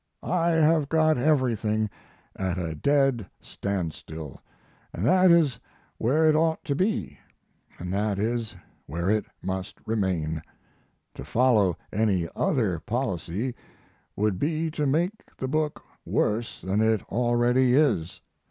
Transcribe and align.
I 0.23 0.49
have 0.49 0.89
got 0.89 1.15
everything 1.19 1.87
at 2.35 2.57
a 2.57 2.73
dead 2.73 3.29
standstill, 3.39 4.41
and 4.93 5.05
that 5.05 5.29
is 5.29 5.59
where 5.99 6.27
it 6.27 6.35
ought 6.35 6.63
to 6.65 6.73
be, 6.73 7.19
and 7.77 7.93
that 7.93 8.17
is 8.17 8.55
where 8.87 9.11
it 9.11 9.25
must 9.43 9.77
remain; 9.85 10.41
to 11.13 11.23
follow 11.23 11.77
any 11.93 12.27
other 12.35 12.79
policy 12.79 13.53
would 14.15 14.39
be 14.39 14.71
to 14.71 14.87
make 14.87 15.37
the 15.37 15.47
book 15.47 15.83
worse 16.03 16.61
than 16.61 16.81
it 16.81 17.03
already 17.09 17.75
is. 17.75 18.21